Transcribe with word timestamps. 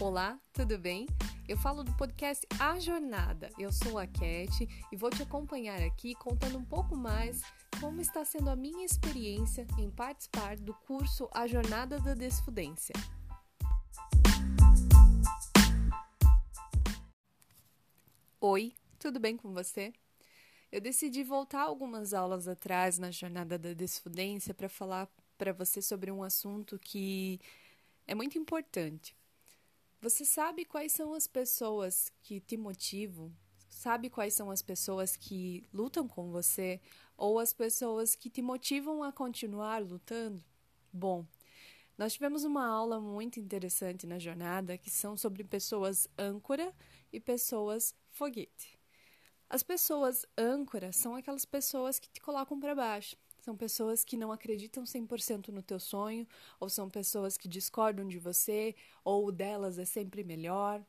Olá, 0.00 0.40
tudo 0.52 0.78
bem? 0.78 1.08
Eu 1.48 1.56
falo 1.56 1.82
do 1.82 1.92
podcast 1.96 2.46
A 2.60 2.78
Jornada. 2.78 3.50
Eu 3.58 3.72
sou 3.72 3.98
a 3.98 4.06
Cat 4.06 4.68
e 4.92 4.96
vou 4.96 5.10
te 5.10 5.24
acompanhar 5.24 5.82
aqui 5.82 6.14
contando 6.14 6.56
um 6.56 6.64
pouco 6.64 6.94
mais 6.94 7.42
como 7.80 8.00
está 8.00 8.24
sendo 8.24 8.48
a 8.48 8.54
minha 8.54 8.84
experiência 8.84 9.66
em 9.76 9.90
participar 9.90 10.56
do 10.56 10.72
curso 10.72 11.28
A 11.34 11.48
Jornada 11.48 11.98
da 11.98 12.14
Desfudência. 12.14 12.92
Oi, 18.40 18.74
tudo 19.00 19.18
bem 19.18 19.36
com 19.36 19.52
você? 19.52 19.92
Eu 20.70 20.80
decidi 20.80 21.24
voltar 21.24 21.62
algumas 21.62 22.14
aulas 22.14 22.46
atrás 22.46 23.00
na 23.00 23.10
Jornada 23.10 23.58
da 23.58 23.72
Desfudência 23.72 24.54
para 24.54 24.68
falar 24.68 25.08
para 25.36 25.52
você 25.52 25.82
sobre 25.82 26.12
um 26.12 26.22
assunto 26.22 26.78
que 26.78 27.40
é 28.06 28.14
muito 28.14 28.38
importante. 28.38 29.17
Você 30.00 30.24
sabe 30.24 30.64
quais 30.64 30.92
são 30.92 31.12
as 31.12 31.26
pessoas 31.26 32.12
que 32.22 32.40
te 32.40 32.56
motivam? 32.56 33.32
Sabe 33.68 34.08
quais 34.08 34.32
são 34.32 34.48
as 34.48 34.62
pessoas 34.62 35.16
que 35.16 35.66
lutam 35.74 36.06
com 36.06 36.30
você 36.30 36.80
ou 37.16 37.40
as 37.40 37.52
pessoas 37.52 38.14
que 38.14 38.30
te 38.30 38.40
motivam 38.40 39.02
a 39.02 39.12
continuar 39.12 39.82
lutando? 39.82 40.44
Bom, 40.92 41.26
nós 41.96 42.12
tivemos 42.12 42.44
uma 42.44 42.64
aula 42.64 43.00
muito 43.00 43.40
interessante 43.40 44.06
na 44.06 44.20
jornada 44.20 44.78
que 44.78 44.88
são 44.88 45.16
sobre 45.16 45.42
pessoas 45.42 46.06
âncora 46.16 46.72
e 47.12 47.18
pessoas 47.18 47.92
foguete. 48.12 48.78
As 49.50 49.64
pessoas 49.64 50.24
âncora 50.36 50.92
são 50.92 51.16
aquelas 51.16 51.44
pessoas 51.44 51.98
que 51.98 52.08
te 52.08 52.20
colocam 52.20 52.60
para 52.60 52.74
baixo, 52.74 53.16
são 53.48 53.56
pessoas 53.56 54.04
que 54.04 54.14
não 54.14 54.30
acreditam 54.30 54.84
100% 54.84 55.48
no 55.48 55.62
teu 55.62 55.80
sonho, 55.80 56.28
ou 56.60 56.68
são 56.68 56.90
pessoas 56.90 57.38
que 57.38 57.48
discordam 57.48 58.06
de 58.06 58.18
você, 58.18 58.74
ou 59.02 59.32
delas 59.32 59.78
é 59.78 59.86
sempre 59.86 60.22
melhor. 60.22 60.84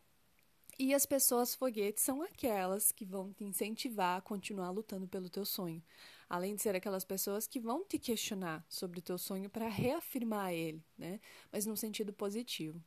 E 0.77 0.93
as 0.93 1.05
pessoas 1.05 1.55
foguetes 1.55 2.03
são 2.03 2.21
aquelas 2.21 2.91
que 2.91 3.05
vão 3.05 3.31
te 3.31 3.45
incentivar 3.45 4.17
a 4.17 4.21
continuar 4.21 4.71
lutando 4.71 5.07
pelo 5.07 5.29
teu 5.29 5.45
sonho. 5.45 5.81
Além 6.29 6.53
de 6.53 6.61
ser 6.61 6.75
aquelas 6.75 7.05
pessoas 7.05 7.47
que 7.47 7.61
vão 7.61 7.85
te 7.85 7.97
questionar 7.97 8.65
sobre 8.67 8.99
o 8.99 9.01
teu 9.01 9.17
sonho 9.17 9.49
para 9.49 9.69
reafirmar 9.69 10.51
ele, 10.51 10.83
né? 10.97 11.21
Mas 11.53 11.65
num 11.65 11.77
sentido 11.77 12.11
positivo. 12.11 12.83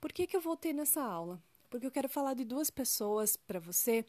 Por 0.00 0.10
que, 0.10 0.26
que 0.26 0.34
eu 0.34 0.40
voltei 0.40 0.72
nessa 0.72 1.02
aula? 1.02 1.42
Porque 1.68 1.86
eu 1.86 1.90
quero 1.90 2.08
falar 2.08 2.32
de 2.32 2.46
duas 2.46 2.70
pessoas 2.70 3.36
para 3.36 3.60
você 3.60 4.06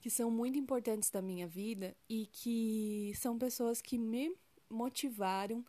que 0.00 0.10
são 0.10 0.30
muito 0.30 0.58
importantes 0.58 1.10
da 1.10 1.22
minha 1.22 1.46
vida 1.46 1.96
e 2.08 2.26
que 2.26 3.12
são 3.16 3.38
pessoas 3.38 3.80
que 3.80 3.98
me 3.98 4.34
motivaram 4.70 5.64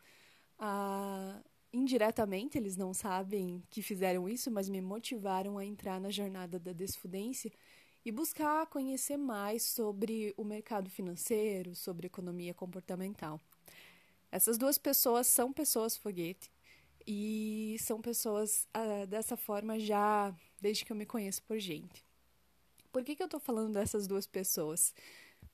a 0.58 1.40
indiretamente, 1.72 2.56
eles 2.56 2.76
não 2.76 2.94
sabem 2.94 3.62
que 3.70 3.82
fizeram 3.82 4.28
isso, 4.28 4.50
mas 4.50 4.68
me 4.68 4.80
motivaram 4.80 5.58
a 5.58 5.64
entrar 5.64 6.00
na 6.00 6.10
jornada 6.10 6.58
da 6.58 6.72
desfudência 6.72 7.52
e 8.04 8.10
buscar 8.10 8.66
conhecer 8.66 9.16
mais 9.16 9.64
sobre 9.64 10.32
o 10.36 10.44
mercado 10.44 10.88
financeiro, 10.88 11.74
sobre 11.74 12.06
economia 12.06 12.54
comportamental. 12.54 13.38
Essas 14.30 14.56
duas 14.56 14.78
pessoas 14.78 15.26
são 15.26 15.52
pessoas 15.52 15.96
foguete 15.96 16.50
e 17.06 17.76
são 17.80 18.00
pessoas 18.00 18.66
ah, 18.72 19.04
dessa 19.06 19.36
forma 19.36 19.78
já 19.78 20.34
desde 20.60 20.84
que 20.84 20.92
eu 20.92 20.96
me 20.96 21.06
conheço 21.06 21.42
por 21.42 21.58
gente. 21.58 22.07
Por 22.92 23.04
que, 23.04 23.14
que 23.14 23.22
eu 23.22 23.26
estou 23.26 23.40
falando 23.40 23.74
dessas 23.74 24.06
duas 24.06 24.26
pessoas? 24.26 24.94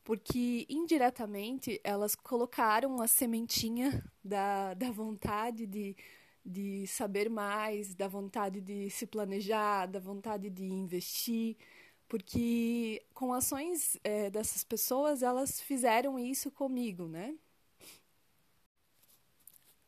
Porque 0.03 0.67
indiretamente 0.69 1.81
elas 1.83 2.15
colocaram 2.15 3.01
a 3.01 3.09
sementinha 3.09 4.05
da, 4.23 4.75
da 4.75 4.91
vontade 4.91 5.67
de, 5.67 5.97
de 6.45 6.87
saber 6.87 7.29
mais, 7.31 7.95
da 7.95 8.07
vontade 8.09 8.61
de 8.61 8.91
se 8.91 9.07
planejar, 9.07 9.87
da 9.87 9.99
vontade 9.99 10.51
de 10.51 10.65
investir, 10.65 11.57
porque 12.09 13.05
com 13.15 13.33
ações 13.33 13.99
é, 14.05 14.31
dessas 14.31 14.63
pessoas 14.63 15.23
elas 15.23 15.61
fizeram 15.61 16.19
isso 16.19 16.51
comigo, 16.51 17.09
né? 17.09 17.35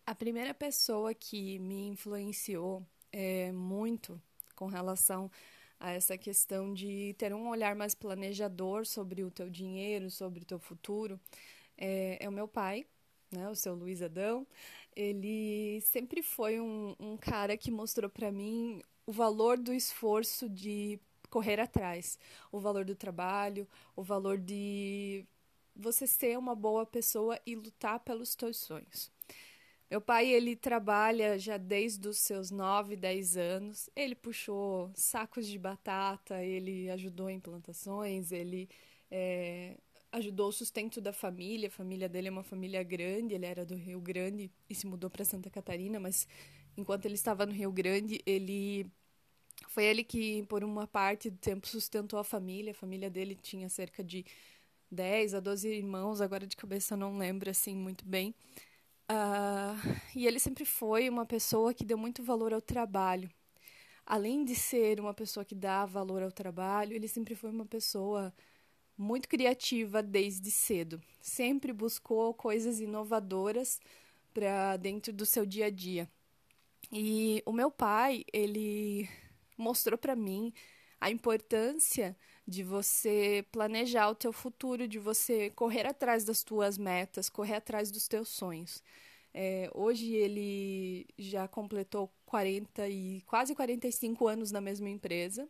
A 0.07 0.15
primeira 0.15 0.55
pessoa 0.55 1.13
que 1.15 1.59
me 1.59 1.89
influenciou 1.89 2.87
é, 3.13 3.53
muito 3.53 4.21
com 4.55 4.67
relação 4.67 5.31
a 5.79 5.91
essa 5.93 6.17
questão 6.19 6.73
de 6.73 7.15
ter 7.19 7.35
um 7.35 7.49
olhar 7.49 7.75
mais 7.75 7.95
planejador 7.95 8.87
sobre 8.87 9.25
o 9.25 9.31
teu 9.31 9.51
dinheiro, 9.51 10.11
sobre 10.11 10.43
o 10.43 10.45
teu 10.47 10.59
futuro, 10.59 11.21
é, 11.77 12.19
é 12.25 12.29
o 12.29 12.33
meu 12.33 12.49
pai, 12.49 12.87
né, 13.31 13.49
o 13.49 13.55
seu 13.55 13.75
Luiz 13.75 14.03
Adão. 14.03 14.47
Ele 14.95 15.81
sempre 15.83 16.23
foi 16.23 16.61
um, 16.61 16.95
um 16.99 17.17
cara 17.17 17.57
que 17.57 17.71
mostrou 17.71 18.11
para 18.11 18.33
mim 18.33 18.83
o 19.07 19.13
valor 19.13 19.59
do 19.59 19.73
esforço 19.73 20.49
de 20.49 20.99
correr 21.31 21.61
atrás, 21.61 22.19
o 22.51 22.61
valor 22.61 22.85
do 22.85 22.95
trabalho, 22.95 23.69
o 23.95 24.03
valor 24.03 24.39
de 24.39 25.25
você 25.75 26.07
ser 26.07 26.39
uma 26.39 26.55
boa 26.55 26.87
pessoa 26.87 27.39
e 27.45 27.55
lutar 27.55 28.01
pelos 28.01 28.35
teus 28.35 28.57
sonhos. 28.57 29.13
Meu 29.91 30.01
pai, 30.01 30.27
ele 30.29 30.57
trabalha 30.57 31.39
já 31.39 31.57
desde 31.57 32.09
os 32.09 32.19
seus 32.19 32.51
9, 32.51 32.97
10 32.97 33.37
anos. 33.37 33.89
Ele 33.95 34.15
puxou 34.17 34.91
sacos 34.95 35.47
de 35.47 35.59
batata, 35.59 36.43
ele 36.43 36.91
ajudou 36.91 37.31
em 37.31 37.39
plantações, 37.39 38.33
ele 38.33 38.69
é, 39.11 39.77
ajudou 40.11 40.49
o 40.49 40.53
sustento 40.53 41.01
da 41.01 41.13
família. 41.13 41.69
A 41.69 41.71
família 41.71 42.09
dele 42.09 42.27
é 42.29 42.31
uma 42.33 42.43
família 42.43 42.83
grande, 42.83 43.35
ele 43.35 43.47
era 43.47 43.65
do 43.65 43.77
Rio 43.77 44.01
Grande 44.01 44.51
e 44.69 44.75
se 44.75 44.87
mudou 44.89 45.09
para 45.09 45.25
Santa 45.25 45.49
Catarina, 45.51 46.01
mas 46.01 46.27
enquanto 46.77 47.05
ele 47.07 47.15
estava 47.15 47.47
no 47.47 47.53
Rio 47.53 47.71
Grande, 47.71 48.21
ele 48.27 48.91
foi 49.69 49.85
ele 49.85 50.05
que, 50.05 50.43
por 50.45 50.65
uma 50.65 50.87
parte 50.87 51.31
do 51.31 51.39
tempo, 51.39 51.67
sustentou 51.69 52.19
a 52.19 52.25
família. 52.25 52.73
A 52.73 52.75
família 52.75 53.09
dele 53.11 53.37
tinha 53.37 53.69
cerca 53.69 54.03
de 54.03 54.25
10 54.91 55.35
a 55.35 55.41
12 55.41 55.69
irmãos, 55.69 56.21
agora 56.21 56.47
de 56.47 56.57
cabeça 56.57 56.95
eu 56.95 56.99
não 56.99 57.19
lembro 57.19 57.51
assim 57.51 57.75
muito 57.77 58.05
bem. 58.07 58.35
Uh, 59.11 59.99
e 60.15 60.27
ele 60.27 60.39
sempre 60.39 60.65
foi 60.65 61.09
uma 61.09 61.25
pessoa 61.25 61.73
que 61.73 61.85
deu 61.85 61.97
muito 61.97 62.23
valor 62.23 62.53
ao 62.53 62.61
trabalho. 62.61 63.31
Além 64.05 64.45
de 64.45 64.55
ser 64.55 65.01
uma 65.01 65.15
pessoa 65.15 65.45
que 65.45 65.55
dá 65.55 65.85
valor 65.85 66.23
ao 66.23 66.33
trabalho, 66.33 66.95
ele 66.95 67.09
sempre 67.09 67.35
foi 67.35 67.51
uma 67.51 67.67
pessoa 67.67 68.33
muito 68.97 69.29
criativa 69.29 70.03
desde 70.03 70.51
cedo. 70.51 71.01
Sempre 71.21 71.73
buscou 71.73 72.33
coisas 72.35 72.81
inovadoras 72.81 73.81
para 74.33 74.77
dentro 74.77 75.13
do 75.13 75.27
seu 75.27 75.45
dia 75.45 75.67
a 75.67 75.71
dia. 75.71 76.09
E 76.93 77.43
o 77.45 77.53
meu 77.53 77.71
pai, 77.71 78.25
ele 78.33 79.09
mostrou 79.57 79.99
para 79.99 80.15
mim 80.15 80.53
a 81.01 81.11
importância 81.11 82.17
de 82.47 82.63
você 82.63 83.45
planejar 83.51 84.09
o 84.09 84.15
teu 84.15 84.33
futuro, 84.33 84.87
de 84.87 84.99
você 84.99 85.51
correr 85.51 85.87
atrás 85.87 86.25
das 86.25 86.45
tuas 86.45 86.79
metas, 86.79 87.29
correr 87.29 87.57
atrás 87.57 87.91
dos 87.91 88.07
teus 88.07 88.29
sonhos. 88.29 88.83
É, 89.35 89.71
hoje 89.75 90.15
ele 90.15 91.07
já 91.19 91.49
completou 91.49 92.11
40 92.25 92.89
e 92.89 93.21
quase 93.27 93.55
45 93.55 94.29
anos 94.29 94.51
na 94.53 94.61
mesma 94.61 94.89
empresa. 94.89 95.49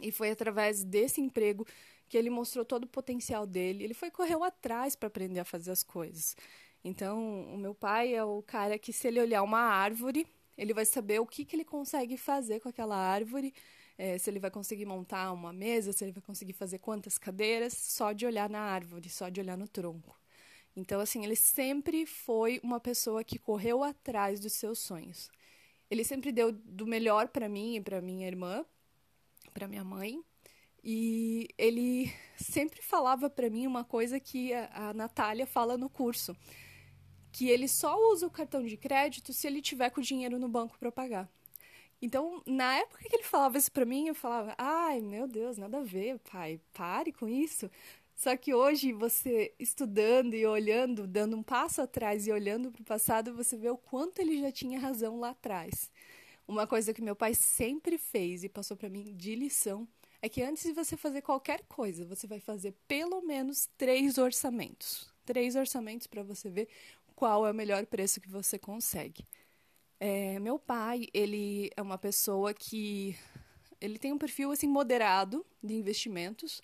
E 0.00 0.12
foi 0.12 0.30
através 0.30 0.84
desse 0.84 1.20
emprego 1.20 1.66
que 2.08 2.18
ele 2.18 2.28
mostrou 2.30 2.64
todo 2.64 2.84
o 2.84 2.88
potencial 2.88 3.46
dele. 3.46 3.84
Ele 3.84 3.94
foi 3.94 4.10
correu 4.10 4.44
atrás 4.44 4.94
para 4.94 5.06
aprender 5.06 5.40
a 5.40 5.44
fazer 5.44 5.70
as 5.70 5.82
coisas. 5.82 6.36
Então, 6.84 7.42
o 7.52 7.56
meu 7.56 7.74
pai 7.74 8.14
é 8.14 8.22
o 8.22 8.42
cara 8.42 8.78
que 8.78 8.92
se 8.92 9.08
ele 9.08 9.20
olhar 9.20 9.42
uma 9.42 9.60
árvore, 9.60 10.26
ele 10.56 10.74
vai 10.74 10.84
saber 10.84 11.18
o 11.18 11.26
que, 11.26 11.44
que 11.44 11.56
ele 11.56 11.64
consegue 11.64 12.16
fazer 12.16 12.60
com 12.60 12.68
aquela 12.68 12.96
árvore 12.96 13.54
é, 13.96 14.18
se 14.18 14.28
ele 14.28 14.38
vai 14.38 14.50
conseguir 14.50 14.86
montar 14.86 15.32
uma 15.32 15.52
mesa, 15.52 15.92
se 15.92 16.04
ele 16.04 16.12
vai 16.12 16.22
conseguir 16.22 16.52
fazer 16.52 16.78
quantas 16.78 17.16
cadeiras, 17.18 17.74
só 17.74 18.12
de 18.12 18.26
olhar 18.26 18.50
na 18.50 18.60
árvore, 18.60 19.08
só 19.08 19.28
de 19.28 19.40
olhar 19.40 19.56
no 19.56 19.68
tronco. 19.68 20.18
Então, 20.76 21.00
assim, 21.00 21.24
ele 21.24 21.36
sempre 21.36 22.04
foi 22.04 22.60
uma 22.62 22.80
pessoa 22.80 23.22
que 23.22 23.38
correu 23.38 23.84
atrás 23.84 24.40
dos 24.40 24.54
seus 24.54 24.80
sonhos. 24.80 25.30
Ele 25.88 26.02
sempre 26.02 26.32
deu 26.32 26.50
do 26.50 26.86
melhor 26.86 27.28
para 27.28 27.48
mim 27.48 27.76
e 27.76 27.80
para 27.80 28.00
minha 28.00 28.26
irmã, 28.26 28.64
para 29.52 29.68
minha 29.68 29.84
mãe. 29.84 30.20
E 30.82 31.48
ele 31.56 32.12
sempre 32.36 32.82
falava 32.82 33.30
para 33.30 33.48
mim 33.48 33.66
uma 33.66 33.84
coisa 33.84 34.18
que 34.18 34.52
a, 34.52 34.92
Natália 34.92 35.46
fala 35.46 35.78
no 35.78 35.88
curso, 35.88 36.36
que 37.32 37.48
ele 37.48 37.68
só 37.68 37.96
usa 38.12 38.26
o 38.26 38.30
cartão 38.30 38.62
de 38.64 38.76
crédito 38.76 39.32
se 39.32 39.46
ele 39.46 39.62
tiver 39.62 39.90
com 39.90 40.00
o 40.00 40.04
dinheiro 40.04 40.38
no 40.38 40.48
banco 40.48 40.78
para 40.78 40.90
pagar. 40.90 41.30
Então, 42.00 42.42
na 42.46 42.76
época 42.76 43.08
que 43.08 43.16
ele 43.16 43.22
falava 43.22 43.58
isso 43.58 43.72
pra 43.72 43.84
mim, 43.84 44.08
eu 44.08 44.14
falava: 44.14 44.54
ai, 44.58 45.00
meu 45.00 45.26
Deus, 45.26 45.58
nada 45.58 45.78
a 45.78 45.82
ver, 45.82 46.18
pai, 46.20 46.60
pare 46.72 47.12
com 47.12 47.28
isso. 47.28 47.70
Só 48.14 48.36
que 48.36 48.54
hoje, 48.54 48.92
você 48.92 49.52
estudando 49.58 50.34
e 50.34 50.46
olhando, 50.46 51.06
dando 51.06 51.36
um 51.36 51.42
passo 51.42 51.82
atrás 51.82 52.26
e 52.26 52.32
olhando 52.32 52.70
para 52.70 52.82
o 52.82 52.84
passado, 52.84 53.34
você 53.34 53.56
vê 53.56 53.68
o 53.70 53.76
quanto 53.76 54.20
ele 54.20 54.40
já 54.40 54.52
tinha 54.52 54.78
razão 54.78 55.18
lá 55.18 55.30
atrás. 55.30 55.90
Uma 56.46 56.66
coisa 56.66 56.92
que 56.92 57.02
meu 57.02 57.16
pai 57.16 57.34
sempre 57.34 57.98
fez 57.98 58.44
e 58.44 58.48
passou 58.48 58.76
para 58.76 58.88
mim 58.88 59.14
de 59.16 59.34
lição 59.34 59.88
é 60.20 60.28
que 60.28 60.42
antes 60.42 60.62
de 60.62 60.72
você 60.72 60.96
fazer 60.96 61.22
qualquer 61.22 61.62
coisa, 61.64 62.04
você 62.04 62.26
vai 62.26 62.38
fazer 62.38 62.74
pelo 62.86 63.20
menos 63.22 63.68
três 63.76 64.16
orçamentos. 64.16 65.12
Três 65.24 65.56
orçamentos 65.56 66.06
para 66.06 66.22
você 66.22 66.48
ver 66.48 66.68
qual 67.14 67.46
é 67.46 67.50
o 67.50 67.54
melhor 67.54 67.84
preço 67.86 68.20
que 68.20 68.28
você 68.28 68.58
consegue. 68.58 69.24
É, 70.00 70.38
meu 70.38 70.58
pai, 70.58 71.06
ele 71.14 71.70
é 71.76 71.82
uma 71.82 71.96
pessoa 71.96 72.52
que 72.52 73.16
ele 73.80 73.98
tem 73.98 74.12
um 74.12 74.18
perfil 74.18 74.50
assim 74.50 74.66
moderado 74.66 75.44
de 75.62 75.74
investimentos, 75.74 76.60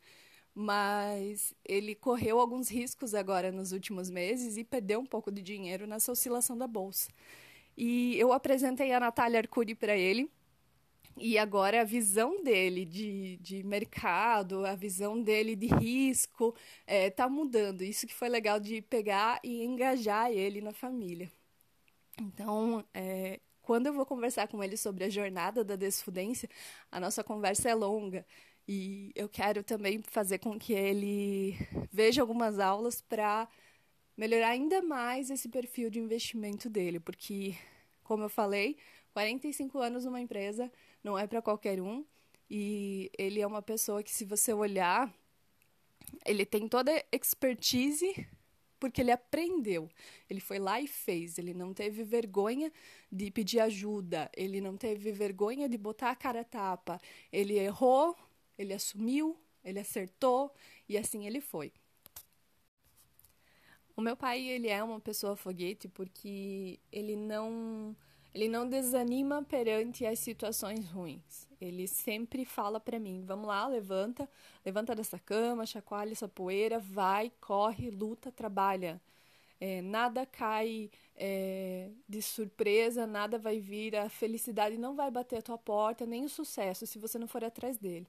mas 0.55 1.55
ele 1.65 1.95
correu 1.95 2.41
alguns 2.41 2.69
riscos 2.69 3.15
agora 3.15 3.53
nos 3.53 3.73
últimos 3.73 4.11
meses 4.11 4.57
e 4.57 4.65
perdeu 4.65 5.01
um 5.01 5.07
pouco 5.07 5.31
de 5.31 5.43
dinheiro 5.43 5.87
nessa 5.87 6.13
oscilação 6.13 6.57
da 6.57 6.67
bolsa. 6.67 7.11
E 7.77 8.19
eu 8.19 8.33
apresentei 8.33 8.93
a 8.93 9.01
Natália 9.01 9.41
Arcuri 9.41 9.75
para 9.75 9.97
ele, 9.97 10.31
e 11.17 11.37
agora 11.39 11.83
a 11.83 11.85
visão 11.85 12.43
dele 12.43 12.85
de, 12.85 13.37
de 13.39 13.63
mercado, 13.63 14.65
a 14.65 14.75
visão 14.75 15.23
dele 15.23 15.55
de 15.57 15.67
risco, 15.67 16.55
está 16.87 17.25
é, 17.25 17.29
mudando. 17.29 17.83
Isso 17.83 18.07
que 18.07 18.15
foi 18.15 18.29
legal 18.29 18.59
de 18.59 18.81
pegar 18.83 19.41
e 19.45 19.63
engajar 19.65 20.31
ele 20.31 20.61
na 20.61 20.73
família. 20.73 21.31
Então, 22.21 22.85
é, 22.93 23.41
quando 23.63 23.87
eu 23.87 23.95
vou 23.95 24.05
conversar 24.05 24.47
com 24.47 24.63
ele 24.63 24.77
sobre 24.77 25.05
a 25.05 25.09
jornada 25.09 25.65
da 25.65 25.75
desfudência, 25.75 26.49
a 26.93 27.01
nossa 27.01 27.25
conversa 27.25 27.71
é 27.71 27.75
longa. 27.75 28.27
E 28.69 29.11
eu 29.15 29.29
quero 29.29 29.65
também 29.65 30.03
fazer 30.03 30.39
com 30.39 30.59
que 30.59 30.75
ele 30.75 31.57
veja 31.91 32.21
algumas 32.21 32.59
aulas 32.59 33.01
para 33.01 33.49
melhorar 34.17 34.51
ainda 34.51 34.83
mais 34.83 35.31
esse 35.31 35.49
perfil 35.49 35.89
de 35.89 35.99
investimento 35.99 36.69
dele, 36.69 37.01
porque, 37.01 37.57
como 38.05 38.25
eu 38.25 38.29
falei, 38.29 38.77
45 39.15 39.79
anos 39.79 40.05
numa 40.05 40.21
empresa 40.21 40.71
não 41.03 41.19
é 41.19 41.27
para 41.27 41.41
qualquer 41.41 41.81
um. 41.81 42.05
E 42.51 43.11
ele 43.17 43.41
é 43.41 43.47
uma 43.47 43.63
pessoa 43.63 44.03
que, 44.03 44.11
se 44.11 44.25
você 44.25 44.53
olhar, 44.53 45.13
ele 46.27 46.45
tem 46.45 46.69
toda 46.69 46.93
a 46.93 47.05
expertise 47.17 48.27
porque 48.81 49.01
ele 49.03 49.13
aprendeu. 49.13 49.89
Ele 50.29 50.41
foi 50.41 50.59
lá 50.59 50.81
e 50.81 50.89
fez. 50.89 51.39
Ele 51.39 51.55
não 51.55 51.73
teve 51.75 52.03
vergonha 52.03 52.73
de 53.13 53.31
pedir 53.31 53.61
ajuda. 53.61 54.31
Ele 54.37 54.61
não 54.61 54.77
teve 54.77 55.13
vergonha 55.13 55.69
de 55.69 55.79
botar 55.79 56.11
a 56.11 56.17
cara 56.17 56.41
a 56.41 56.45
tapa. 56.45 56.99
Ele 57.31 57.59
errou, 57.59 58.17
ele 58.59 58.73
assumiu, 58.73 59.37
ele 59.63 59.79
acertou 59.79 60.53
e 60.89 60.97
assim 60.97 61.27
ele 61.27 61.41
foi. 61.41 61.73
O 63.97 64.01
meu 64.01 64.17
pai, 64.17 64.41
ele 64.41 64.69
é 64.69 64.83
uma 64.83 64.99
pessoa 64.99 65.37
foguete 65.37 65.87
porque 65.87 66.81
ele 66.91 67.15
não 67.15 67.95
ele 68.35 68.49
não 68.49 68.69
desanima 68.69 69.43
perante 69.43 70.07
as 70.07 70.19
situações 70.19 70.89
ruins. 70.91 71.49
Ele 71.61 71.87
sempre 71.87 72.45
fala 72.45 72.81
para 72.81 72.99
mim: 72.99 73.23
vamos 73.27 73.47
lá, 73.47 73.67
levanta, 73.67 74.29
levanta 74.65 74.95
dessa 74.95 75.19
cama, 75.19 75.67
chacoalha 75.67 76.13
essa 76.13 76.29
poeira, 76.29 76.79
vai, 76.79 77.31
corre, 77.41 77.91
luta, 77.91 78.33
trabalha. 78.33 79.01
É, 79.61 79.83
nada 79.83 80.25
cai 80.25 80.91
é, 81.15 81.91
de 82.09 82.23
surpresa, 82.23 83.07
nada 83.07 83.39
vai 83.39 83.61
vir, 83.61 83.95
a 83.95 84.09
felicidade 84.09 84.79
não 84.79 84.97
vai 84.97 85.11
bater 85.11 85.39
a 85.39 85.43
tua 85.43 85.59
porta, 85.59 86.07
nem 86.07 86.25
o 86.25 86.31
sucesso, 86.31 86.87
se 86.87 86.99
você 86.99 87.19
não 87.19 87.29
for 87.29 87.45
atrás 87.45 87.77
dele. 87.77 88.07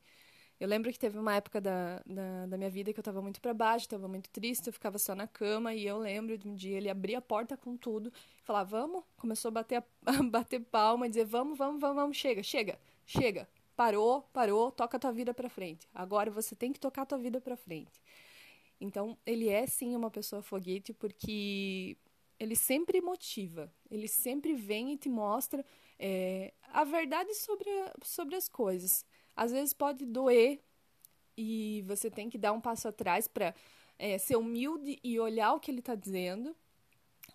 Eu 0.61 0.67
lembro 0.67 0.91
que 0.91 0.99
teve 0.99 1.17
uma 1.17 1.33
época 1.33 1.59
da, 1.59 2.03
da, 2.05 2.45
da 2.45 2.55
minha 2.55 2.69
vida 2.69 2.93
que 2.93 2.99
eu 2.99 3.01
estava 3.01 3.19
muito 3.19 3.41
para 3.41 3.51
baixo, 3.51 3.85
estava 3.87 4.07
muito 4.07 4.29
triste, 4.29 4.67
eu 4.67 4.73
ficava 4.73 4.99
só 4.99 5.15
na 5.15 5.25
cama 5.25 5.73
e 5.73 5.87
eu 5.87 5.97
lembro 5.97 6.37
de 6.37 6.47
um 6.47 6.53
dia 6.53 6.77
ele 6.77 6.87
abrir 6.87 7.15
a 7.15 7.21
porta 7.21 7.57
com 7.57 7.75
tudo 7.75 8.13
falar, 8.43 8.63
vamos, 8.63 9.03
começou 9.17 9.49
a 9.49 9.53
bater, 9.53 9.77
a, 9.77 9.83
bater 10.21 10.59
palma 10.59 11.09
dizer, 11.09 11.25
vamos, 11.25 11.57
vamos, 11.57 11.81
vamos, 11.81 11.95
vamos, 11.95 12.17
chega, 12.17 12.43
chega, 12.43 12.77
chega, 13.07 13.49
parou, 13.75 14.21
parou, 14.31 14.71
toca 14.71 14.97
a 14.97 14.99
tua 14.99 15.11
vida 15.11 15.33
para 15.33 15.49
frente. 15.49 15.89
Agora 15.95 16.29
você 16.29 16.55
tem 16.55 16.71
que 16.71 16.79
tocar 16.79 17.01
a 17.01 17.05
tua 17.07 17.17
vida 17.17 17.41
para 17.41 17.57
frente. 17.57 17.99
Então, 18.79 19.17
ele 19.25 19.49
é 19.49 19.65
sim 19.65 19.95
uma 19.95 20.11
pessoa 20.11 20.43
foguete 20.43 20.93
porque 20.93 21.97
ele 22.39 22.55
sempre 22.55 23.01
motiva, 23.01 23.73
ele 23.89 24.07
sempre 24.07 24.53
vem 24.53 24.93
e 24.93 24.97
te 24.97 25.09
mostra 25.09 25.65
é, 25.97 26.53
a 26.71 26.83
verdade 26.83 27.33
sobre, 27.33 27.67
sobre 28.03 28.35
as 28.35 28.47
coisas 28.47 29.03
às 29.35 29.51
vezes 29.51 29.73
pode 29.73 30.05
doer 30.05 30.59
e 31.37 31.83
você 31.87 32.09
tem 32.09 32.29
que 32.29 32.37
dar 32.37 32.53
um 32.53 32.61
passo 32.61 32.87
atrás 32.87 33.27
para 33.27 33.55
é, 33.97 34.17
ser 34.17 34.35
humilde 34.35 34.99
e 35.03 35.19
olhar 35.19 35.53
o 35.53 35.59
que 35.59 35.71
ele 35.71 35.79
está 35.79 35.95
dizendo, 35.95 36.55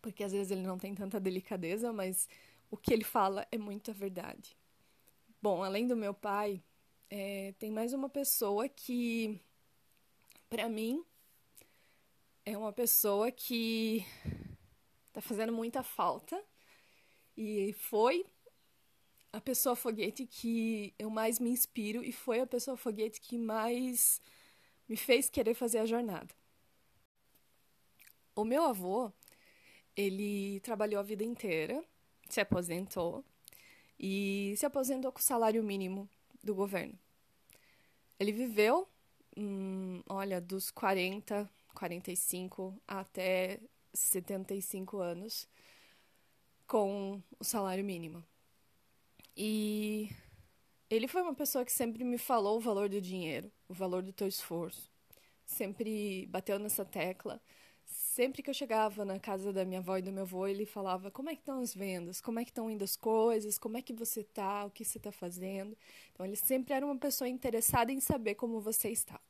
porque 0.02 0.24
às 0.24 0.32
vezes 0.32 0.50
ele 0.50 0.62
não 0.62 0.78
tem 0.78 0.94
tanta 0.94 1.18
delicadeza, 1.18 1.92
mas 1.92 2.28
o 2.70 2.76
que 2.76 2.92
ele 2.92 3.04
fala 3.04 3.46
é 3.50 3.58
muita 3.58 3.92
verdade. 3.92 4.56
Bom, 5.40 5.62
além 5.62 5.86
do 5.86 5.96
meu 5.96 6.12
pai, 6.12 6.62
é, 7.08 7.54
tem 7.58 7.70
mais 7.70 7.92
uma 7.92 8.08
pessoa 8.08 8.68
que, 8.68 9.40
para 10.48 10.68
mim, 10.68 11.04
é 12.44 12.56
uma 12.56 12.72
pessoa 12.72 13.30
que 13.30 14.04
está 15.08 15.20
fazendo 15.20 15.52
muita 15.52 15.82
falta 15.82 16.42
e 17.36 17.72
foi 17.74 18.24
a 19.36 19.40
pessoa 19.40 19.76
foguete 19.76 20.26
que 20.26 20.94
eu 20.98 21.10
mais 21.10 21.38
me 21.38 21.50
inspiro 21.50 22.02
e 22.02 22.10
foi 22.10 22.40
a 22.40 22.46
pessoa 22.46 22.74
foguete 22.74 23.20
que 23.20 23.36
mais 23.36 24.22
me 24.88 24.96
fez 24.96 25.28
querer 25.28 25.52
fazer 25.52 25.76
a 25.78 25.84
jornada. 25.84 26.34
O 28.34 28.44
meu 28.46 28.64
avô, 28.64 29.12
ele 29.94 30.58
trabalhou 30.60 30.98
a 30.98 31.02
vida 31.02 31.22
inteira, 31.22 31.84
se 32.30 32.40
aposentou 32.40 33.22
e 34.00 34.54
se 34.56 34.64
aposentou 34.64 35.12
com 35.12 35.18
o 35.18 35.22
salário 35.22 35.62
mínimo 35.62 36.08
do 36.42 36.54
governo. 36.54 36.98
Ele 38.18 38.32
viveu, 38.32 38.88
hum, 39.36 40.02
olha, 40.08 40.40
dos 40.40 40.70
40, 40.70 41.46
45 41.74 42.74
até 42.88 43.60
75 43.92 44.96
anos 44.96 45.46
com 46.66 47.22
o 47.38 47.44
salário 47.44 47.84
mínimo. 47.84 48.24
E 49.36 50.08
ele 50.88 51.08
foi 51.08 51.22
uma 51.22 51.34
pessoa 51.34 51.64
que 51.64 51.72
sempre 51.72 52.04
me 52.04 52.18
falou 52.18 52.56
o 52.56 52.60
valor 52.60 52.88
do 52.88 53.00
dinheiro, 53.00 53.50
o 53.68 53.74
valor 53.74 54.02
do 54.02 54.12
teu 54.12 54.26
esforço. 54.26 54.90
Sempre 55.44 56.26
bateu 56.26 56.58
nessa 56.58 56.84
tecla. 56.84 57.40
Sempre 57.84 58.42
que 58.42 58.50
eu 58.50 58.54
chegava 58.54 59.04
na 59.04 59.18
casa 59.18 59.52
da 59.52 59.64
minha 59.64 59.80
avó 59.80 59.96
e 59.96 60.02
do 60.02 60.12
meu 60.12 60.22
avô, 60.24 60.46
ele 60.46 60.66
falava: 60.66 61.10
Como 61.10 61.30
é 61.30 61.34
que 61.34 61.42
estão 61.42 61.60
as 61.60 61.74
vendas? 61.74 62.20
Como 62.20 62.38
é 62.40 62.44
que 62.44 62.50
estão 62.50 62.70
indo 62.70 62.82
as 62.82 62.96
coisas? 62.96 63.58
Como 63.58 63.76
é 63.76 63.82
que 63.82 63.92
você 63.92 64.24
tá? 64.24 64.64
O 64.64 64.70
que 64.70 64.84
você 64.84 64.98
está 64.98 65.12
fazendo? 65.12 65.76
Então, 66.12 66.26
ele 66.26 66.36
sempre 66.36 66.74
era 66.74 66.84
uma 66.84 66.96
pessoa 66.98 67.28
interessada 67.28 67.92
em 67.92 68.00
saber 68.00 68.34
como 68.34 68.60
você 68.60 68.90
está. 68.90 69.20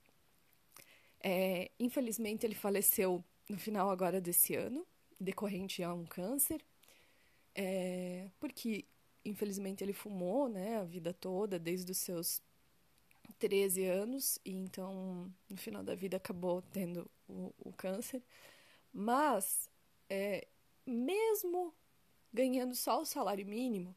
É, 1.23 1.71
infelizmente, 1.79 2.47
ele 2.47 2.55
faleceu 2.55 3.25
no 3.49 3.59
final 3.59 3.91
agora 3.91 4.21
desse 4.21 4.55
ano, 4.55 4.87
decorrente 5.21 5.83
a 5.83 5.93
um 5.93 6.05
câncer, 6.05 6.65
é, 7.55 8.29
porque 8.39 8.85
infelizmente 9.29 9.83
ele 9.83 9.93
fumou, 9.93 10.49
né, 10.49 10.79
a 10.79 10.85
vida 10.85 11.13
toda, 11.13 11.59
desde 11.59 11.91
os 11.93 11.99
seus 11.99 12.43
13 13.39 13.85
anos, 13.85 14.39
e 14.45 14.53
então 14.53 15.33
no 15.49 15.57
final 15.57 15.83
da 15.83 15.95
vida 15.95 16.17
acabou 16.17 16.63
tendo 16.73 17.11
o, 17.29 17.53
o 17.59 17.73
câncer. 17.73 18.23
Mas, 18.93 19.69
é, 20.09 20.47
mesmo 20.87 21.75
ganhando 22.33 22.75
só 22.75 23.01
o 23.01 23.07
salário 23.07 23.47
mínimo, 23.47 23.95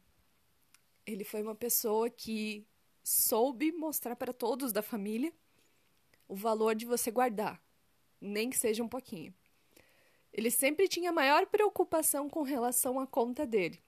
ele 1.06 1.24
foi 1.24 1.42
uma 1.42 1.54
pessoa 1.54 2.10
que 2.10 2.66
soube 3.02 3.72
mostrar 3.72 4.16
para 4.16 4.32
todos 4.32 4.72
da 4.72 4.82
família 4.82 5.32
o 6.28 6.34
valor 6.34 6.74
de 6.74 6.86
você 6.86 7.10
guardar, 7.10 7.60
nem 8.20 8.50
que 8.50 8.58
seja 8.58 8.82
um 8.82 8.88
pouquinho. 8.88 9.34
Ele 10.32 10.50
sempre 10.50 10.86
tinha 10.86 11.10
maior 11.12 11.46
preocupação 11.46 12.28
com 12.28 12.42
relação 12.42 13.00
à 13.00 13.06
conta 13.06 13.44
dele. 13.44 13.82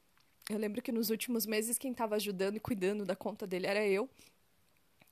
Eu 0.52 0.58
lembro 0.58 0.82
que 0.82 0.92
nos 0.92 1.08
últimos 1.08 1.46
meses 1.46 1.78
quem 1.78 1.92
estava 1.92 2.16
ajudando 2.16 2.56
e 2.56 2.60
cuidando 2.60 3.06
da 3.06 3.16
conta 3.16 3.46
dele 3.46 3.66
era 3.66 3.86
eu. 3.86 4.08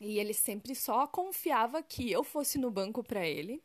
E 0.00 0.18
ele 0.18 0.35
sempre 0.35 0.75
só 0.75 1.06
confiava 1.06 1.82
que 1.82 2.11
eu 2.11 2.23
fosse 2.23 2.59
no 2.59 2.70
banco 2.70 3.02
para 3.02 3.26
ele, 3.26 3.62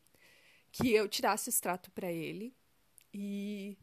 que 0.72 0.91
eu 0.91 1.08
tirasse 1.08 1.50
o 1.50 1.51
extrato 1.51 1.91
para 1.91 2.12
ele. 2.12 2.53
E 3.13 3.77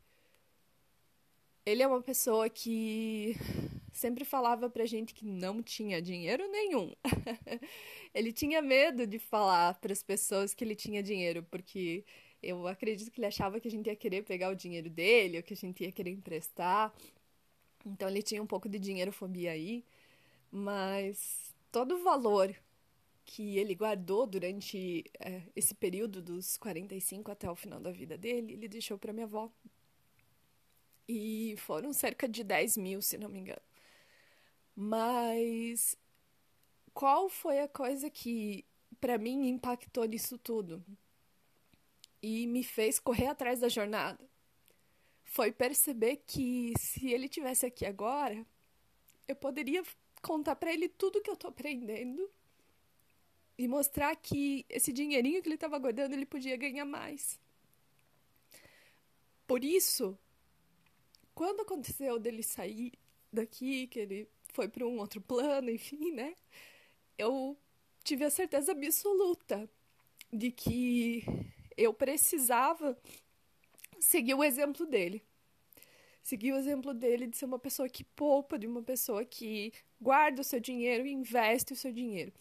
ele 1.66 1.82
é 1.82 1.86
uma 1.86 2.02
pessoa 2.02 2.48
que 2.48 3.34
sempre 3.92 4.24
falava 4.24 4.70
pra 4.70 4.86
gente 4.86 5.12
que 5.14 5.24
não 5.24 5.62
tinha 5.62 6.00
dinheiro 6.00 6.50
nenhum. 6.50 6.92
ele 8.14 8.32
tinha 8.32 8.62
medo 8.62 9.06
de 9.06 9.18
falar 9.18 9.74
para 9.80 9.92
as 9.92 10.02
pessoas 10.02 10.54
que 10.54 10.64
ele 10.64 10.74
tinha 10.74 11.02
dinheiro, 11.02 11.42
porque 11.50 12.04
eu 12.42 12.66
acredito 12.66 13.10
que 13.10 13.20
ele 13.20 13.26
achava 13.26 13.60
que 13.60 13.68
a 13.68 13.70
gente 13.70 13.86
ia 13.86 13.96
querer 13.96 14.22
pegar 14.24 14.50
o 14.50 14.56
dinheiro 14.56 14.90
dele, 14.90 15.36
ou 15.36 15.42
que 15.42 15.54
a 15.54 15.56
gente 15.56 15.84
ia 15.84 15.92
querer 15.92 16.10
emprestar. 16.10 16.92
Então 17.84 18.08
ele 18.08 18.22
tinha 18.22 18.42
um 18.42 18.46
pouco 18.46 18.68
de 18.68 18.78
dinheiro 18.78 19.12
fobia 19.12 19.52
aí, 19.52 19.84
mas 20.50 21.54
todo 21.70 21.96
o 21.96 22.02
valor 22.04 22.54
que 23.24 23.58
ele 23.58 23.74
guardou 23.74 24.26
durante 24.26 25.04
é, 25.20 25.42
esse 25.56 25.74
período 25.74 26.20
dos 26.22 26.56
45 26.56 27.30
até 27.30 27.50
o 27.50 27.56
final 27.56 27.80
da 27.80 27.90
vida 27.90 28.18
dele, 28.18 28.54
ele 28.54 28.68
deixou 28.68 28.98
para 28.98 29.12
minha 29.12 29.26
avó. 29.26 29.50
E 31.08 31.54
foram 31.58 31.92
cerca 31.92 32.28
de 32.28 32.42
10 32.44 32.76
mil, 32.76 33.02
se 33.02 33.18
não 33.18 33.28
me 33.28 33.40
engano. 33.40 33.60
Mas 34.74 35.96
qual 36.94 37.28
foi 37.28 37.60
a 37.60 37.68
coisa 37.68 38.10
que 38.10 38.64
para 39.00 39.18
mim 39.18 39.48
impactou 39.48 40.04
nisso 40.04 40.38
tudo 40.38 40.84
e 42.22 42.46
me 42.46 42.62
fez 42.64 42.98
correr 42.98 43.26
atrás 43.26 43.60
da 43.60 43.68
jornada? 43.68 44.31
Foi 45.32 45.50
perceber 45.50 46.16
que 46.26 46.74
se 46.78 47.10
ele 47.10 47.26
tivesse 47.26 47.64
aqui 47.64 47.86
agora, 47.86 48.46
eu 49.26 49.34
poderia 49.34 49.82
contar 50.20 50.54
para 50.56 50.70
ele 50.70 50.90
tudo 50.90 51.22
que 51.22 51.30
eu 51.30 51.36
tô 51.36 51.48
aprendendo 51.48 52.30
e 53.56 53.66
mostrar 53.66 54.14
que 54.14 54.66
esse 54.68 54.92
dinheirinho 54.92 55.40
que 55.40 55.48
ele 55.48 55.54
estava 55.54 55.78
guardando 55.78 56.12
ele 56.12 56.26
podia 56.26 56.54
ganhar 56.54 56.84
mais. 56.84 57.40
Por 59.46 59.64
isso, 59.64 60.18
quando 61.34 61.62
aconteceu 61.62 62.18
dele 62.18 62.42
sair 62.42 62.92
daqui, 63.32 63.86
que 63.86 64.00
ele 64.00 64.28
foi 64.52 64.68
para 64.68 64.86
um 64.86 64.98
outro 64.98 65.18
plano, 65.18 65.70
enfim, 65.70 66.12
né? 66.12 66.36
Eu 67.16 67.56
tive 68.04 68.26
a 68.26 68.30
certeza 68.30 68.72
absoluta 68.72 69.66
de 70.30 70.50
que 70.50 71.24
eu 71.74 71.94
precisava 71.94 72.98
seguir 74.02 74.34
o 74.34 74.44
exemplo 74.44 74.84
dele. 74.86 75.22
Seguir 76.22 76.52
o 76.52 76.56
exemplo 76.56 76.94
dele 76.94 77.26
de 77.26 77.36
ser 77.36 77.46
uma 77.46 77.58
pessoa 77.58 77.88
que 77.88 78.04
poupa, 78.04 78.58
de 78.58 78.66
uma 78.66 78.82
pessoa 78.82 79.24
que 79.24 79.72
guarda 80.00 80.40
o 80.40 80.44
seu 80.44 80.60
dinheiro 80.60 81.06
e 81.06 81.12
investe 81.12 81.72
o 81.72 81.76
seu 81.76 81.92
dinheiro. 81.92 82.32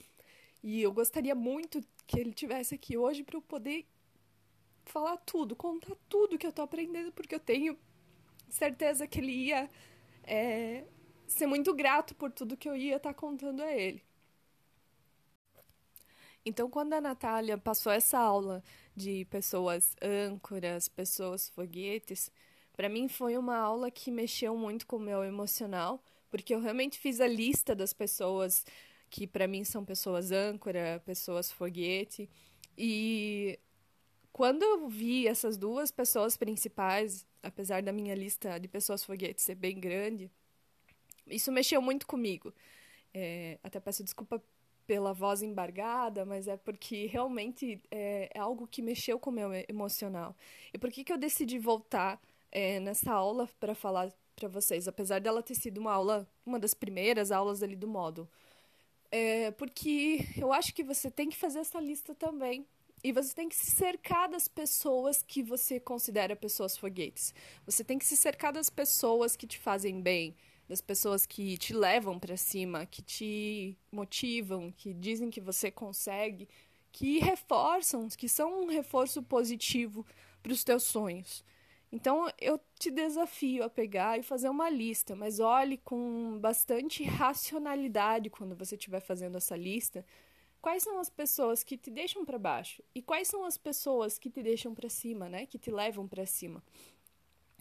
E 0.63 0.82
eu 0.82 0.91
gostaria 0.91 1.34
muito 1.34 1.82
que 2.06 2.20
ele 2.20 2.34
tivesse 2.34 2.75
aqui 2.75 2.98
hoje 2.98 3.24
para 3.24 3.38
eu 3.38 3.41
poder 3.41 3.88
falar 4.86 5.18
tudo, 5.18 5.56
contar 5.56 5.96
tudo 6.10 6.38
que 6.38 6.46
eu 6.46 6.51
tô 6.51 6.62
aprendendo, 6.62 7.12
porque 7.12 7.34
eu 7.34 7.39
tenho 7.39 7.77
certeza 8.50 9.08
que 9.08 9.20
ele 9.20 9.32
ia 9.32 9.70
é, 10.24 10.86
ser 11.25 11.48
muito 11.48 11.74
grato 11.74 12.13
por 12.15 12.32
tudo 12.32 12.58
que 12.58 12.70
eu 12.70 12.75
ia 12.75 12.98
estar 12.98 13.13
tá 13.13 13.20
contando 13.20 13.62
a 13.62 13.72
ele. 13.72 14.03
Então, 16.45 16.69
quando 16.69 16.93
a 16.93 17.01
Natália 17.01 17.57
passou 17.57 17.91
essa 17.91 18.17
aula 18.17 18.63
de 18.95 19.25
pessoas 19.25 19.95
âncoras, 20.01 20.88
pessoas 20.88 21.50
foguetes, 21.50 22.31
para 22.74 22.89
mim 22.89 23.07
foi 23.07 23.38
uma 23.38 23.57
aula 23.57 23.91
que 23.91 24.10
mexeu 24.10 24.57
muito 24.57 24.88
com 24.88 24.95
o 24.95 25.00
meu 25.00 25.24
emocional, 25.24 26.03
porque 26.29 26.55
eu 26.55 26.60
realmente 26.60 26.98
fiz 26.98 27.21
a 27.21 27.27
lista 27.27 27.75
das 27.75 27.93
pessoas 27.93 28.65
que 29.10 29.27
para 29.27 29.48
mim 29.48 29.63
são 29.63 29.86
pessoas 29.86 30.31
âncora, 30.31 31.01
pessoas 31.05 31.51
foguete, 31.51 32.29
e 32.77 33.60
quando 34.31 34.63
eu 34.63 34.88
vi 34.88 35.27
essas 35.27 35.57
duas 35.57 35.91
pessoas 35.91 36.38
principais, 36.38 37.27
apesar 37.43 37.83
da 37.83 37.91
minha 37.91 38.15
lista 38.15 38.57
de 38.57 38.67
pessoas 38.67 39.03
foguete 39.03 39.41
ser 39.41 39.55
bem 39.55 39.79
grande, 39.79 40.31
isso 41.27 41.51
mexeu 41.51 41.81
muito 41.81 42.07
comigo. 42.07 42.53
É, 43.13 43.60
até 43.62 43.79
peço 43.79 44.03
desculpa 44.03 44.41
pela 44.85 45.13
voz 45.13 45.41
embargada, 45.41 46.25
mas 46.25 46.47
é 46.47 46.57
porque 46.57 47.05
realmente 47.05 47.81
é, 47.89 48.29
é 48.33 48.39
algo 48.39 48.67
que 48.67 48.81
mexeu 48.81 49.19
com 49.19 49.29
o 49.29 49.33
meu 49.33 49.51
emocional. 49.67 50.35
E 50.73 50.77
por 50.77 50.91
que, 50.91 51.03
que 51.03 51.13
eu 51.13 51.17
decidi 51.17 51.57
voltar 51.59 52.21
é, 52.51 52.79
nessa 52.79 53.11
aula 53.11 53.50
para 53.59 53.73
falar 53.75 54.11
para 54.35 54.47
vocês, 54.47 54.88
apesar 54.88 55.19
dela 55.19 55.43
ter 55.43 55.55
sido 55.55 55.77
uma 55.79 55.93
aula, 55.93 56.27
uma 56.45 56.59
das 56.59 56.73
primeiras 56.73 57.31
aulas 57.31 57.61
ali 57.61 57.75
do 57.75 57.88
módulo? 57.88 58.29
É, 59.11 59.51
porque 59.51 60.25
eu 60.38 60.53
acho 60.53 60.73
que 60.73 60.83
você 60.83 61.11
tem 61.11 61.29
que 61.29 61.38
fazer 61.38 61.59
essa 61.59 61.79
lista 61.79 62.15
também. 62.15 62.65
E 63.03 63.11
você 63.11 63.33
tem 63.33 63.50
que 63.50 63.55
se 63.55 63.71
cercar 63.71 64.29
das 64.29 64.47
pessoas 64.47 65.23
que 65.23 65.41
você 65.41 65.79
considera 65.79 66.35
pessoas 66.35 66.77
foguetes. 66.77 67.33
Você 67.65 67.83
tem 67.83 67.97
que 67.97 68.05
se 68.05 68.15
cercar 68.15 68.53
das 68.53 68.69
pessoas 68.69 69.35
que 69.35 69.47
te 69.47 69.57
fazem 69.57 70.00
bem, 70.01 70.35
das 70.71 70.79
pessoas 70.79 71.25
que 71.25 71.57
te 71.57 71.73
levam 71.73 72.17
para 72.17 72.37
cima, 72.37 72.85
que 72.85 73.01
te 73.01 73.77
motivam, 73.91 74.71
que 74.71 74.93
dizem 74.93 75.29
que 75.29 75.41
você 75.41 75.69
consegue, 75.69 76.47
que 76.93 77.19
reforçam, 77.19 78.07
que 78.07 78.29
são 78.29 78.63
um 78.63 78.67
reforço 78.67 79.21
positivo 79.21 80.05
para 80.41 80.53
os 80.53 80.63
teus 80.63 80.83
sonhos. 80.83 81.43
Então 81.91 82.25
eu 82.39 82.57
te 82.79 82.89
desafio 82.89 83.65
a 83.65 83.69
pegar 83.69 84.17
e 84.17 84.23
fazer 84.23 84.47
uma 84.47 84.69
lista, 84.69 85.13
mas 85.13 85.41
olhe 85.41 85.77
com 85.77 86.39
bastante 86.39 87.03
racionalidade 87.03 88.29
quando 88.29 88.55
você 88.55 88.75
estiver 88.75 89.01
fazendo 89.01 89.35
essa 89.35 89.57
lista. 89.57 90.05
Quais 90.61 90.83
são 90.83 91.01
as 91.01 91.09
pessoas 91.09 91.65
que 91.65 91.75
te 91.75 91.91
deixam 91.91 92.23
para 92.23 92.39
baixo 92.39 92.81
e 92.95 93.01
quais 93.01 93.27
são 93.27 93.43
as 93.43 93.57
pessoas 93.57 94.17
que 94.17 94.29
te 94.29 94.41
deixam 94.41 94.73
para 94.73 94.87
cima, 94.87 95.27
né? 95.27 95.45
Que 95.45 95.59
te 95.59 95.69
levam 95.69 96.07
para 96.07 96.25
cima. 96.25 96.63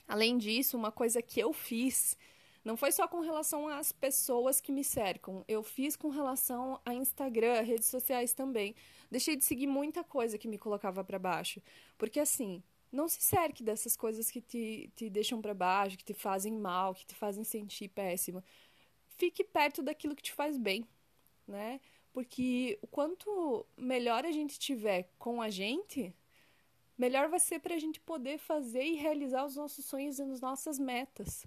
Além 0.06 0.38
disso, 0.38 0.76
uma 0.76 0.92
coisa 0.92 1.20
que 1.20 1.40
eu 1.40 1.52
fiz 1.52 2.16
não 2.64 2.76
foi 2.76 2.92
só 2.92 3.08
com 3.08 3.20
relação 3.20 3.68
às 3.68 3.90
pessoas 3.90 4.60
que 4.60 4.70
me 4.70 4.84
cercam, 4.84 5.44
eu 5.48 5.62
fiz 5.62 5.96
com 5.96 6.08
relação 6.08 6.80
a 6.84 6.94
Instagram, 6.94 7.62
redes 7.62 7.86
sociais 7.86 8.34
também. 8.34 8.74
Deixei 9.10 9.34
de 9.34 9.44
seguir 9.44 9.66
muita 9.66 10.04
coisa 10.04 10.36
que 10.36 10.46
me 10.46 10.58
colocava 10.58 11.02
para 11.02 11.18
baixo, 11.18 11.62
porque 11.96 12.20
assim, 12.20 12.62
não 12.92 13.08
se 13.08 13.22
cerque 13.22 13.62
dessas 13.62 13.96
coisas 13.96 14.30
que 14.30 14.40
te, 14.40 14.90
te 14.94 15.08
deixam 15.08 15.40
para 15.40 15.54
baixo, 15.54 15.96
que 15.96 16.04
te 16.04 16.14
fazem 16.14 16.52
mal, 16.52 16.94
que 16.94 17.06
te 17.06 17.14
fazem 17.14 17.44
sentir 17.44 17.88
péssima. 17.88 18.44
Fique 19.16 19.44
perto 19.44 19.82
daquilo 19.82 20.16
que 20.16 20.22
te 20.22 20.32
faz 20.32 20.58
bem, 20.58 20.86
né? 21.46 21.80
Porque 22.12 22.78
o 22.82 22.86
quanto 22.86 23.64
melhor 23.76 24.24
a 24.26 24.32
gente 24.32 24.58
tiver 24.58 25.08
com 25.18 25.40
a 25.40 25.48
gente, 25.48 26.12
melhor 26.98 27.28
vai 27.28 27.38
ser 27.38 27.60
para 27.60 27.74
a 27.74 27.78
gente 27.78 28.00
poder 28.00 28.38
fazer 28.38 28.82
e 28.82 28.96
realizar 28.96 29.44
os 29.44 29.56
nossos 29.56 29.84
sonhos 29.84 30.18
e 30.18 30.22
as 30.22 30.40
nossas 30.40 30.78
metas. 30.78 31.46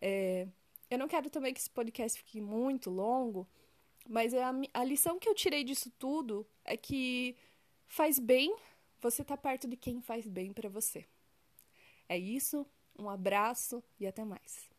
É, 0.00 0.46
eu 0.90 0.98
não 0.98 1.08
quero 1.08 1.30
também 1.30 1.52
que 1.52 1.60
esse 1.60 1.70
podcast 1.70 2.18
fique 2.18 2.40
muito 2.40 2.90
longo, 2.90 3.48
mas 4.08 4.34
a, 4.34 4.52
a 4.72 4.84
lição 4.84 5.18
que 5.18 5.28
eu 5.28 5.34
tirei 5.34 5.64
disso 5.64 5.90
tudo 5.98 6.46
é 6.64 6.76
que 6.76 7.36
faz 7.86 8.18
bem 8.18 8.54
você 9.00 9.22
estar 9.22 9.36
tá 9.36 9.42
perto 9.42 9.68
de 9.68 9.76
quem 9.76 10.00
faz 10.00 10.26
bem 10.26 10.52
para 10.52 10.68
você. 10.68 11.06
É 12.08 12.18
isso, 12.18 12.66
um 12.98 13.08
abraço 13.08 13.82
e 13.98 14.06
até 14.06 14.24
mais. 14.24 14.73